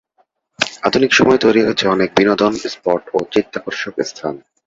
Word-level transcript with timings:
আধুনিক 0.83 1.11
সময়ে 1.13 1.41
তৈরী 1.43 1.61
হয়েছে 1.63 1.85
অনেক 1.87 2.09
বিনোদন 2.17 2.53
স্পট 2.65 3.01
ও 3.13 3.27
চিত্তাকর্ষক 3.33 3.95
স্থান। 4.03 4.33